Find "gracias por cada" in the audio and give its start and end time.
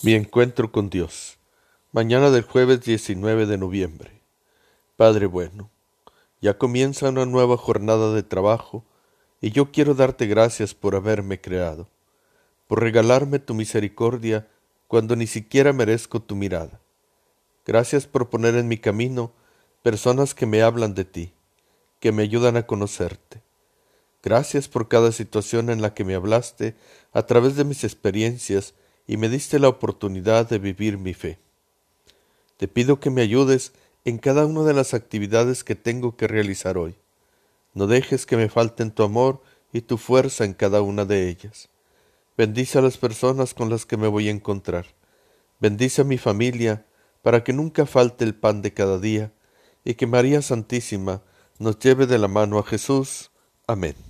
24.22-25.10